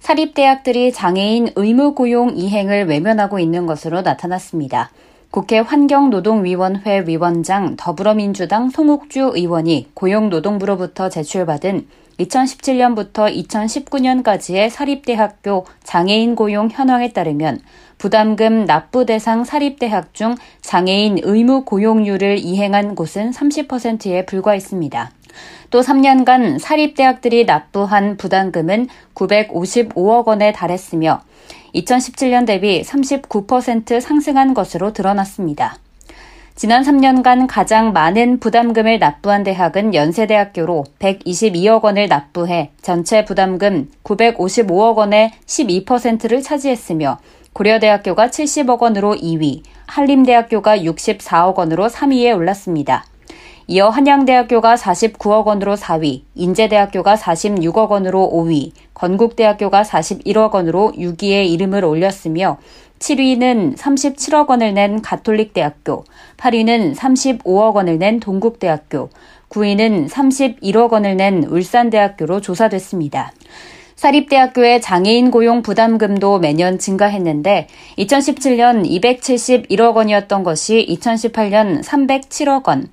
사립대학들이 0.00 0.92
장애인 0.92 1.50
의무 1.56 1.94
고용 1.94 2.30
이행을 2.34 2.86
외면하고 2.86 3.38
있는 3.38 3.66
것으로 3.66 4.00
나타났습니다. 4.00 4.90
국회 5.30 5.58
환경노동위원회 5.58 7.04
위원장 7.06 7.76
더불어민주당 7.76 8.70
송옥주 8.70 9.32
의원이 9.34 9.90
고용노동부로부터 9.94 11.10
제출받은 11.10 11.86
2017년부터 12.18 13.32
2019년까지의 13.46 14.70
사립대학교 14.70 15.66
장애인 15.84 16.34
고용 16.34 16.68
현황에 16.70 17.12
따르면 17.12 17.60
부담금 17.98 18.64
납부 18.64 19.04
대상 19.04 19.44
사립대학 19.44 20.14
중 20.14 20.34
장애인 20.62 21.18
의무 21.22 21.64
고용률을 21.64 22.38
이행한 22.38 22.94
곳은 22.94 23.30
30%에 23.30 24.26
불과했습니다. 24.26 25.12
또 25.70 25.80
3년간 25.80 26.58
사립대학들이 26.58 27.44
납부한 27.44 28.16
부담금은 28.16 28.88
955억 29.14 30.26
원에 30.26 30.52
달했으며 30.52 31.22
2017년 31.74 32.46
대비 32.46 32.82
39% 32.82 34.00
상승한 34.00 34.54
것으로 34.54 34.92
드러났습니다. 34.92 35.76
지난 36.56 36.82
3년간 36.82 37.46
가장 37.48 37.94
많은 37.94 38.38
부담금을 38.38 38.98
납부한 38.98 39.44
대학은 39.44 39.94
연세대학교로 39.94 40.84
122억 40.98 41.82
원을 41.84 42.08
납부해 42.08 42.70
전체 42.82 43.24
부담금 43.24 43.88
955억 44.04 44.96
원의 44.96 45.32
12%를 45.46 46.42
차지했으며 46.42 47.18
고려대학교가 47.54 48.28
70억 48.28 48.80
원으로 48.80 49.14
2위, 49.14 49.62
한림대학교가 49.86 50.78
64억 50.78 51.56
원으로 51.56 51.88
3위에 51.88 52.36
올랐습니다. 52.36 53.04
이어 53.72 53.88
한양대학교가 53.88 54.74
49억 54.74 55.44
원으로 55.44 55.76
4위, 55.76 56.22
인제대학교가 56.34 57.14
46억 57.14 57.90
원으로 57.90 58.28
5위, 58.34 58.72
건국대학교가 58.94 59.82
41억 59.82 60.54
원으로 60.54 60.92
6위에 60.96 61.48
이름을 61.48 61.84
올렸으며 61.84 62.58
7위는 62.98 63.76
37억 63.76 64.48
원을 64.48 64.74
낸 64.74 65.00
가톨릭대학교, 65.00 66.02
8위는 66.36 66.96
35억 66.96 67.76
원을 67.76 68.00
낸 68.00 68.18
동국대학교, 68.18 69.08
9위는 69.50 70.08
31억 70.08 70.90
원을 70.90 71.16
낸 71.16 71.44
울산대학교로 71.44 72.40
조사됐습니다. 72.40 73.32
사립대학교의 73.94 74.80
장애인 74.80 75.30
고용 75.30 75.62
부담금도 75.62 76.40
매년 76.40 76.76
증가했는데 76.80 77.68
2017년 77.98 78.84
271억 78.84 79.94
원이었던 79.94 80.42
것이 80.42 80.84
2018년 80.88 81.84
307억 81.84 82.66
원, 82.66 82.88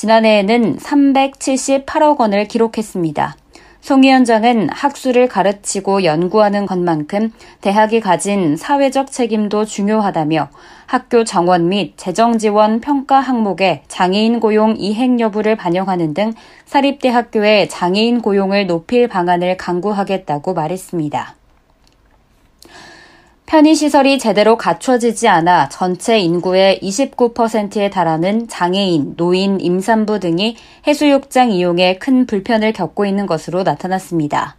지난해에는 0.00 0.78
378억 0.78 2.20
원을 2.20 2.48
기록했습니다. 2.48 3.36
송 3.82 4.02
위원장은 4.02 4.70
학술을 4.70 5.28
가르치고 5.28 6.04
연구하는 6.04 6.64
것만큼 6.64 7.34
대학이 7.60 8.00
가진 8.00 8.56
사회적 8.56 9.12
책임도 9.12 9.66
중요하다며 9.66 10.48
학교 10.86 11.24
정원 11.24 11.68
및 11.68 11.98
재정 11.98 12.38
지원 12.38 12.80
평가 12.80 13.20
항목에 13.20 13.82
장애인 13.88 14.40
고용 14.40 14.74
이행 14.78 15.20
여부를 15.20 15.56
반영하는 15.56 16.14
등 16.14 16.32
사립대학교의 16.64 17.68
장애인 17.68 18.22
고용을 18.22 18.66
높일 18.66 19.06
방안을 19.06 19.58
강구하겠다고 19.58 20.54
말했습니다. 20.54 21.39
편의시설이 23.50 24.18
제대로 24.20 24.56
갖춰지지 24.56 25.26
않아 25.26 25.70
전체 25.70 26.20
인구의 26.20 26.78
29%에 26.84 27.90
달하는 27.90 28.46
장애인, 28.46 29.14
노인, 29.16 29.60
임산부 29.60 30.20
등이 30.20 30.54
해수욕장 30.86 31.50
이용에 31.50 31.98
큰 31.98 32.26
불편을 32.26 32.72
겪고 32.72 33.06
있는 33.06 33.26
것으로 33.26 33.64
나타났습니다. 33.64 34.54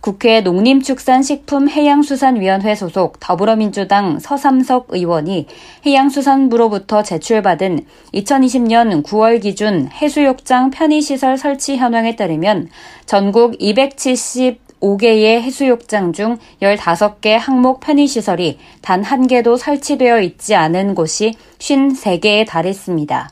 국회 0.00 0.42
농림축산식품해양수산위원회 0.42 2.76
소속 2.76 3.18
더불어민주당 3.18 4.20
서삼석 4.20 4.90
의원이 4.90 5.48
해양수산부로부터 5.84 7.02
제출받은 7.02 7.80
2020년 8.14 9.02
9월 9.02 9.42
기준 9.42 9.88
해수욕장 9.92 10.70
편의시설 10.70 11.36
설치 11.36 11.76
현황에 11.76 12.14
따르면 12.14 12.68
전국 13.06 13.56
270 13.58 14.65
5개의 14.80 15.40
해수욕장 15.40 16.12
중 16.12 16.38
15개 16.60 17.30
항목 17.30 17.80
편의시설이 17.80 18.58
단 18.82 19.02
한 19.02 19.26
개도 19.26 19.56
설치되어 19.56 20.20
있지 20.20 20.54
않은 20.54 20.94
곳이 20.94 21.34
53개에 21.58 22.46
달했습니다. 22.46 23.30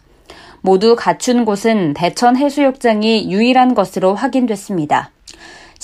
모두 0.61 0.95
갖춘 0.97 1.45
곳은 1.45 1.95
대천 1.95 2.37
해수욕장이 2.37 3.31
유일한 3.31 3.75
것으로 3.75 4.15
확인됐습니다. 4.15 5.11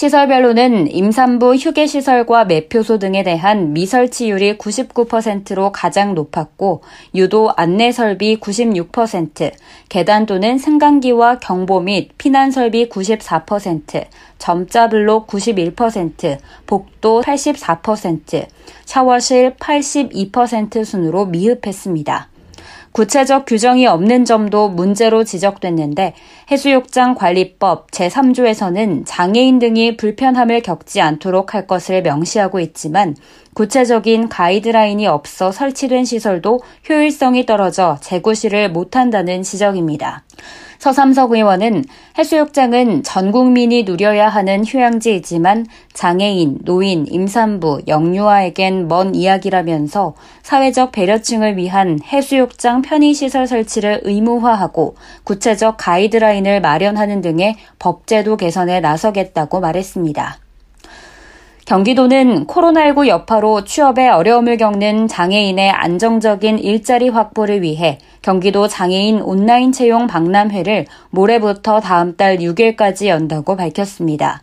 시설별로는 0.00 0.90
임산부 0.90 1.56
휴게시설과 1.56 2.46
매표소 2.46 2.98
등에 2.98 3.22
대한 3.22 3.74
미설치율이 3.74 4.56
99%로 4.56 5.72
가장 5.72 6.14
높았고 6.14 6.80
유도 7.14 7.52
안내 7.54 7.92
설비 7.92 8.40
96%, 8.40 9.52
계단 9.90 10.24
또는 10.24 10.56
승강기와 10.56 11.40
경보 11.40 11.80
및 11.80 12.12
피난 12.16 12.50
설비 12.50 12.88
94%, 12.88 14.06
점자 14.38 14.88
블록 14.88 15.26
91%, 15.26 16.38
복도 16.66 17.20
84%, 17.20 18.46
샤워실 18.86 19.56
82% 19.56 20.82
순으로 20.82 21.26
미흡했습니다. 21.26 22.30
구체적 22.92 23.44
규정이 23.46 23.86
없는 23.86 24.24
점도 24.24 24.68
문제로 24.68 25.22
지적됐는데 25.24 26.14
해수욕장 26.50 27.14
관리법 27.14 27.92
제3조에서는 27.92 29.04
장애인 29.06 29.60
등이 29.60 29.96
불편함을 29.96 30.62
겪지 30.62 31.00
않도록 31.00 31.54
할 31.54 31.68
것을 31.68 32.02
명시하고 32.02 32.58
있지만 32.58 33.14
구체적인 33.54 34.28
가이드라인이 34.28 35.06
없어 35.06 35.52
설치된 35.52 36.04
시설도 36.04 36.60
효율성이 36.88 37.46
떨어져 37.46 37.98
재구시를 38.00 38.70
못한다는 38.70 39.44
지적입니다. 39.44 40.24
서삼석 40.80 41.32
의원은 41.32 41.84
해수욕장은 42.16 43.02
전 43.02 43.32
국민이 43.32 43.82
누려야 43.82 44.30
하는 44.30 44.64
휴양지이지만 44.64 45.66
장애인, 45.92 46.60
노인, 46.62 47.06
임산부, 47.06 47.82
영유아에겐 47.86 48.88
먼 48.88 49.14
이야기라면서 49.14 50.14
사회적 50.42 50.92
배려층을 50.92 51.58
위한 51.58 51.98
해수욕장 52.02 52.80
편의시설 52.80 53.46
설치를 53.46 54.00
의무화하고 54.04 54.96
구체적 55.24 55.76
가이드라인 55.78 56.39
을 56.46 56.60
마련하는 56.60 57.20
등의 57.20 57.56
법제도 57.78 58.36
개선에 58.36 58.80
나서겠다고 58.80 59.60
말했습니다. 59.60 60.38
경기도는 61.70 62.48
코로나19 62.48 63.06
여파로 63.06 63.64
취업에 63.64 64.08
어려움을 64.08 64.56
겪는 64.56 65.06
장애인의 65.06 65.70
안정적인 65.70 66.58
일자리 66.58 67.08
확보를 67.08 67.62
위해 67.62 67.98
경기도 68.22 68.66
장애인 68.66 69.20
온라인 69.20 69.70
채용 69.70 70.08
박람회를 70.08 70.86
모레부터 71.10 71.78
다음 71.78 72.16
달 72.16 72.38
6일까지 72.38 73.06
연다고 73.06 73.54
밝혔습니다. 73.56 74.42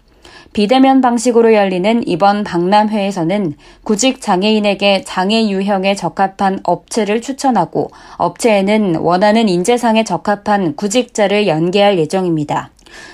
비대면 0.57 1.01
방식으로 1.01 1.53
열리는 1.53 2.01
이번 2.07 2.43
박람회에서는 2.43 3.53
구직 3.83 4.21
장애인에게 4.21 5.03
장애 5.03 5.47
유형에 5.47 5.93
적합한 5.93 6.61
업체를 6.63 7.21
추천하고 7.21 7.91
업체에는 8.17 8.95
원하는 8.95 9.49
인재상에 9.49 10.03
적합한 10.03 10.75
구직자를 10.75 11.45
연계할 11.45 11.99
예정입니다. 11.99 12.71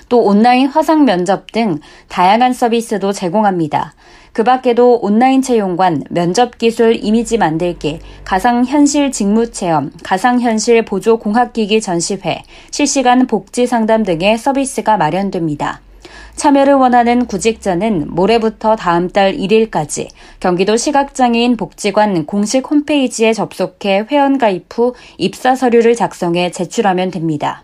또 0.08 0.22
온라인 0.24 0.68
화상 0.68 1.04
면접 1.04 1.52
등 1.52 1.80
다양한 2.08 2.54
서비스도 2.54 3.12
제공합니다. 3.12 3.94
그 4.32 4.46
밖에도 4.46 4.98
온라인 5.02 5.42
채용관, 5.42 6.06
면접 6.12 6.58
기술 6.58 6.96
이미지 6.96 7.38
만들기, 7.38 8.00
가상현실 8.24 9.12
직무 9.12 9.52
체험, 9.52 9.92
가상현실 10.02 10.86
보조 10.86 11.20
공학기기 11.20 11.82
전시회, 11.82 12.44
실시간 12.72 13.28
복지 13.28 13.68
상담 13.68 14.04
등의 14.04 14.38
서비스가 14.38 14.96
마련됩니다. 14.96 15.82
참여를 16.36 16.74
원하는 16.74 17.26
구직자는 17.26 18.08
모레부터 18.10 18.76
다음 18.76 19.10
달 19.10 19.34
1일까지 19.34 20.08
경기도 20.40 20.76
시각장애인 20.78 21.58
복지관 21.58 22.26
공식 22.26 22.70
홈페이지에 22.70 23.34
접속해 23.34 24.06
회원가입 24.12 24.66
후 24.74 24.94
입사 25.18 25.56
서류를 25.56 25.96
작성해 25.96 26.52
제출하면 26.52 27.12
됩니다. 27.12 27.64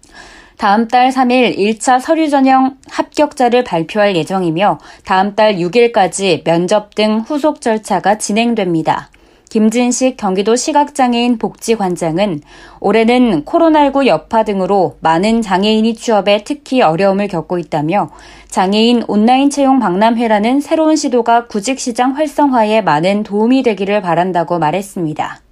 다음 0.57 0.87
달 0.89 1.09
3일 1.09 1.57
1차 1.57 2.01
서류 2.01 2.29
전형 2.29 2.75
합격자를 2.89 3.63
발표할 3.63 4.15
예정이며 4.17 4.79
다음 5.05 5.33
달 5.33 5.55
6일까지 5.55 6.43
면접 6.43 6.95
등 6.95 7.19
후속 7.19 7.61
절차가 7.61 8.17
진행됩니다. 8.17 9.09
김진식 9.49 10.15
경기도 10.15 10.55
시각장애인 10.55 11.39
복지관장은 11.39 12.41
올해는 12.79 13.45
코로나19 13.45 14.05
여파 14.05 14.43
등으로 14.43 14.97
많은 15.01 15.41
장애인이 15.41 15.95
취업에 15.95 16.43
특히 16.43 16.81
어려움을 16.81 17.27
겪고 17.27 17.57
있다며 17.57 18.11
장애인 18.47 19.03
온라인 19.07 19.49
채용 19.49 19.79
박람회라는 19.79 20.61
새로운 20.61 20.95
시도가 20.95 21.47
구직시장 21.47 22.15
활성화에 22.15 22.81
많은 22.81 23.23
도움이 23.23 23.63
되기를 23.63 24.01
바란다고 24.01 24.59
말했습니다. 24.59 25.48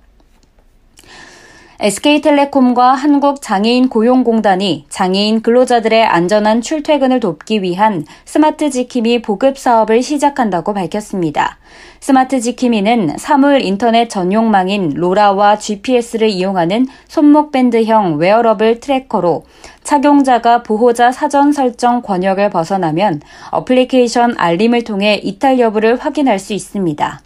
SK텔레콤과 1.79 2.93
한국장애인 2.93 3.89
고용공단이 3.89 4.85
장애인 4.89 5.43
근로자들의 5.43 6.03
안전한 6.03 6.61
출퇴근을 6.61 7.19
돕기 7.19 7.61
위한 7.61 8.03
스마트 8.25 8.71
지킴이 8.71 9.21
보급 9.21 9.59
사업을 9.59 10.01
시작한다고 10.01 10.73
밝혔습니다. 10.73 11.59
스마트 11.99 12.39
지킴이는 12.39 13.17
사물 13.19 13.61
인터넷 13.61 14.09
전용망인 14.09 14.93
로라와 14.95 15.59
GPS를 15.59 16.29
이용하는 16.29 16.87
손목밴드형 17.09 18.15
wearable 18.15 18.79
tracker로 18.79 19.43
착용자가 19.83 20.63
보호자 20.63 21.11
사전 21.11 21.51
설정 21.51 22.01
권역을 22.01 22.49
벗어나면 22.49 23.21
어플리케이션 23.51 24.33
알림을 24.37 24.83
통해 24.83 25.21
이탈 25.23 25.59
여부를 25.59 25.97
확인할 25.97 26.39
수 26.39 26.53
있습니다. 26.53 27.21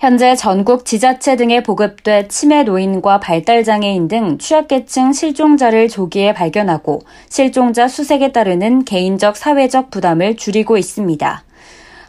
현재 0.00 0.34
전국 0.34 0.84
지자체 0.84 1.36
등에 1.36 1.62
보급돼 1.62 2.28
치매 2.28 2.64
노인과 2.64 3.20
발달장애인 3.20 4.08
등 4.08 4.38
취약계층 4.38 5.12
실종자를 5.12 5.88
조기에 5.88 6.34
발견하고 6.34 7.00
실종자 7.30 7.88
수색에 7.88 8.32
따르는 8.32 8.84
개인적 8.84 9.36
사회적 9.36 9.90
부담을 9.90 10.36
줄이고 10.36 10.76
있습니다. 10.76 11.44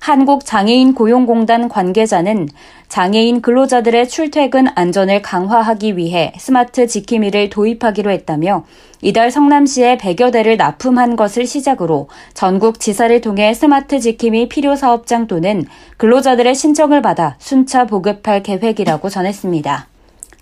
한국장애인 0.06 0.94
고용공단 0.94 1.68
관계자는 1.68 2.48
장애인 2.90 3.42
근로자들의 3.42 4.07
출퇴근 4.07 4.68
안전을 4.75 5.24
강화하기 5.24 5.98
위해 5.98 6.31
스마트 6.38 6.86
지킴이를 6.86 7.50
도입하기로 7.50 8.12
했다며 8.12 8.66
이달 9.02 9.31
성남시에 9.31 9.98
100여 9.98 10.31
대를 10.31 10.57
납품한 10.57 11.16
것을 11.16 11.48
시작으로 11.48 12.07
전국 12.36 12.80
지사를 12.80 13.19
통해 13.19 13.56
스마트 13.56 14.00
지킴이 14.00 14.48
필요 14.48 14.75
사업장 14.75 15.25
또는 15.25 15.66
근로자들의 15.98 16.54
신청을 16.54 17.02
받아 17.02 17.36
순차 17.40 17.88
보급할 17.88 18.44
계획이라고 18.44 19.10
전했습니다. 19.10 19.88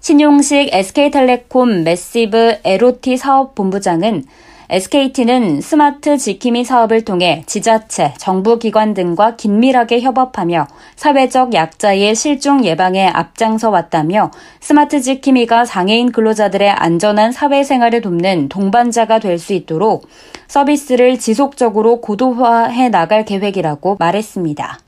신용식 0.01 0.73
SK텔레콤 0.73 1.85
매시브 1.85 2.57
LOT 2.65 3.15
사업본부장은 3.15 4.25
SKT는 4.73 5.61
스마트 5.61 6.17
지킴이 6.17 6.63
사업을 6.63 7.05
통해 7.05 7.43
지자체, 7.45 8.15
정부기관 8.17 8.95
등과 8.95 9.35
긴밀하게 9.35 10.01
협업하며 10.01 10.65
사회적 10.95 11.53
약자의 11.53 12.15
실종 12.15 12.65
예방에 12.65 13.07
앞장서 13.07 13.69
왔다며 13.69 14.31
스마트 14.61 14.99
지킴이가 14.99 15.65
장애인 15.65 16.11
근로자들의 16.11 16.71
안전한 16.71 17.31
사회생활을 17.31 18.01
돕는 18.01 18.49
동반자가 18.49 19.19
될 19.19 19.37
수 19.37 19.53
있도록 19.53 20.07
서비스를 20.47 21.19
지속적으로 21.19 22.01
고도화해 22.01 22.89
나갈 22.89 23.25
계획이라고 23.25 23.97
말했습니다. 23.99 24.79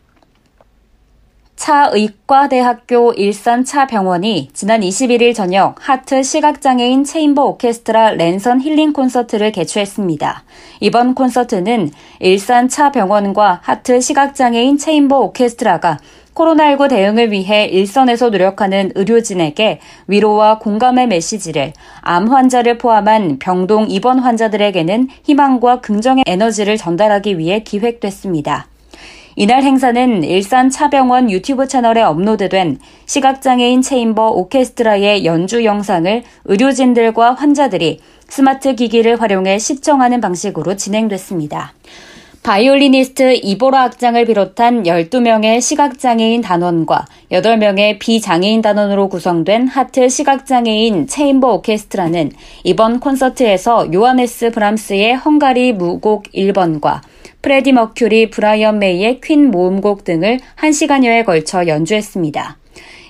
차의과대학교 1.66 3.14
일산차병원이 3.14 4.50
지난 4.54 4.82
21일 4.82 5.34
저녁 5.34 5.74
하트 5.80 6.22
시각장애인 6.22 7.04
체임버 7.04 7.44
오케스트라 7.44 8.12
랜선 8.12 8.62
힐링 8.62 8.94
콘서트를 8.94 9.52
개최했습니다. 9.52 10.44
이번 10.80 11.16
콘서트는 11.16 11.90
일산차병원과 12.20 13.62
하트 13.64 14.00
시각장애인 14.00 14.78
체임버 14.78 15.20
오케스트라가 15.22 15.98
코로나19 16.36 16.88
대응을 16.88 17.32
위해 17.32 17.66
일선에서 17.66 18.30
노력하는 18.30 18.92
의료진에게 18.94 19.80
위로와 20.06 20.60
공감의 20.60 21.08
메시지를 21.08 21.74
암 22.02 22.28
환자를 22.28 22.78
포함한 22.78 23.40
병동 23.40 23.90
입원 23.90 24.20
환자들에게는 24.20 25.08
희망과 25.24 25.82
긍정의 25.82 26.26
에너지를 26.28 26.78
전달하기 26.78 27.40
위해 27.40 27.64
기획됐습니다. 27.64 28.68
이날 29.38 29.64
행사는 29.64 30.24
일산 30.24 30.70
차병원 30.70 31.30
유튜브 31.30 31.68
채널에 31.68 32.02
업로드된 32.02 32.80
시각장애인 33.06 33.82
체임버 33.82 34.30
오케스트라의 34.30 35.26
연주 35.26 35.66
영상을 35.66 36.24
의료진들과 36.46 37.34
환자들이 37.34 38.00
스마트 38.30 38.76
기기를 38.76 39.22
활용해 39.22 39.60
시청하는 39.60 40.22
방식으로 40.22 40.78
진행됐습니다. 40.78 41.74
바이올리니스트 42.44 43.40
이보라 43.44 43.84
악장을 43.84 44.24
비롯한 44.24 44.84
12명의 44.84 45.60
시각장애인 45.60 46.42
단원과 46.42 47.06
8명의 47.32 48.00
비장애인 48.00 48.62
단원으로 48.62 49.10
구성된 49.10 49.68
하트 49.68 50.08
시각장애인 50.08 51.08
체임버 51.08 51.56
오케스트라는 51.56 52.32
이번 52.64 53.02
콘서트에서 53.02 53.92
요하네스 53.92 54.52
브람스의 54.52 55.16
헝가리 55.18 55.74
무곡 55.74 56.32
1번과 56.34 57.02
프레디 57.46 57.74
머큐리, 57.74 58.32
브라이언 58.32 58.80
메이의 58.80 59.22
퀸 59.22 59.52
모음곡 59.52 60.04
등을 60.04 60.40
1시간여에 60.58 61.24
걸쳐 61.24 61.68
연주했습니다. 61.68 62.58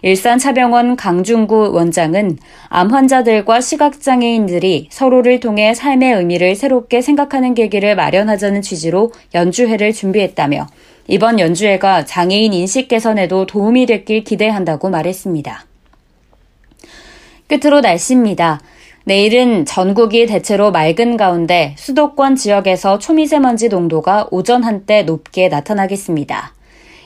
일산차병원 0.01 0.97
강중구 0.97 1.71
원장은 1.71 2.37
암 2.67 2.91
환자들과 2.91 3.61
시각장애인들이 3.61 4.89
서로를 4.91 5.39
통해 5.39 5.73
삶의 5.73 6.15
의미를 6.15 6.53
새롭게 6.57 6.99
생각하는 6.99 7.53
계기를 7.53 7.95
마련하자는 7.95 8.61
취지로 8.61 9.13
연주회를 9.33 9.93
준비했다며 9.93 10.67
이번 11.07 11.39
연주회가 11.39 12.03
장애인 12.03 12.51
인식 12.51 12.89
개선에도 12.89 13.45
도움이 13.45 13.85
됐길 13.85 14.25
기대한다고 14.25 14.89
말했습니다. 14.89 15.65
끝으로 17.47 17.79
날씨입니다. 17.79 18.59
내일은 19.05 19.65
전국이 19.65 20.25
대체로 20.25 20.71
맑은 20.71 21.15
가운데 21.15 21.75
수도권 21.77 22.35
지역에서 22.35 22.97
초미세먼지 22.97 23.69
농도가 23.69 24.27
오전 24.31 24.63
한때 24.63 25.03
높게 25.03 25.47
나타나겠습니다. 25.47 26.53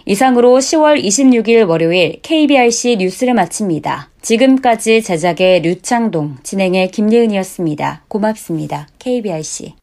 이상으로 0.05 0.57
10월 0.57 1.03
26일 1.03 1.67
월요일 1.67 2.19
KBRC 2.21 2.97
뉴스를 2.97 3.33
마칩니다. 3.33 4.09
지금까지 4.21 5.03
제작의 5.03 5.61
류창동, 5.61 6.37
진행의 6.41 6.91
김예은이었습니다. 6.91 8.03
고맙습니다. 8.07 8.87
KBRC. 8.97 9.73